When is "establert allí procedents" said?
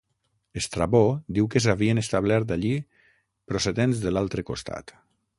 2.03-4.01